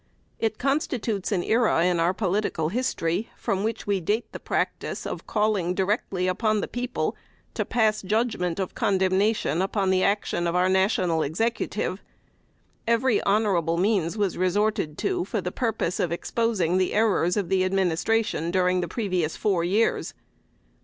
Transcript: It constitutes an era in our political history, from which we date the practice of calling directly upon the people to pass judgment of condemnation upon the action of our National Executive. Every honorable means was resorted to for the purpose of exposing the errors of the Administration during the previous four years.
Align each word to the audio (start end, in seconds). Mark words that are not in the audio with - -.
It 0.39 0.57
constitutes 0.57 1.31
an 1.31 1.43
era 1.43 1.85
in 1.85 1.99
our 1.99 2.11
political 2.11 2.69
history, 2.69 3.29
from 3.37 3.63
which 3.63 3.85
we 3.85 4.01
date 4.01 4.31
the 4.31 4.39
practice 4.39 5.05
of 5.05 5.27
calling 5.27 5.75
directly 5.75 6.27
upon 6.27 6.59
the 6.59 6.67
people 6.67 7.15
to 7.53 7.65
pass 7.65 8.01
judgment 8.01 8.57
of 8.57 8.73
condemnation 8.73 9.61
upon 9.61 9.91
the 9.91 10.01
action 10.01 10.47
of 10.47 10.55
our 10.55 10.69
National 10.69 11.21
Executive. 11.21 12.01
Every 12.87 13.21
honorable 13.21 13.77
means 13.77 14.17
was 14.17 14.39
resorted 14.39 14.97
to 14.97 15.23
for 15.23 15.39
the 15.39 15.51
purpose 15.51 15.99
of 15.99 16.11
exposing 16.11 16.79
the 16.79 16.93
errors 16.95 17.37
of 17.37 17.49
the 17.49 17.63
Administration 17.63 18.49
during 18.49 18.81
the 18.81 18.87
previous 18.87 19.37
four 19.37 19.63
years. 19.63 20.15